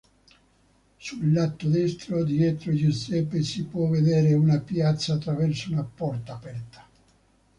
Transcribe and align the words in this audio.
Sul 0.97 1.31
lato 1.31 1.67
destro, 1.69 2.23
dietro 2.23 2.73
Giuseppe, 2.73 3.43
si 3.43 3.65
può 3.65 3.87
vedere 3.87 4.33
una 4.33 4.57
piazza 4.57 5.13
attraverso 5.13 5.71
una 5.71 5.83
porta 5.83 6.33
aperta. 6.33 6.87